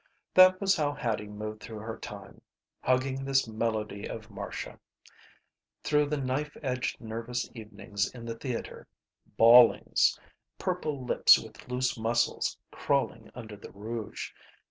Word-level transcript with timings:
That 0.33 0.59
was 0.59 0.75
how 0.75 0.93
Hattie 0.93 1.27
moved 1.27 1.61
through 1.61 1.77
her 1.81 1.99
time. 1.99 2.41
Hugging 2.81 3.23
this 3.23 3.47
melody 3.47 4.07
of 4.07 4.31
Marcia. 4.31 4.79
Through 5.83 6.07
the 6.07 6.17
knife 6.17 6.57
edged 6.63 6.99
nervous 6.99 7.47
evenings 7.53 8.09
in 8.11 8.25
the 8.25 8.33
theater. 8.33 8.87
Bawlings. 9.37 10.19
Purple 10.57 11.05
lips 11.05 11.37
with 11.37 11.67
loose 11.69 11.99
muscles 11.99 12.57
crawling 12.71 13.29
under 13.35 13.55
the 13.55 13.69
rouge. 13.71 14.31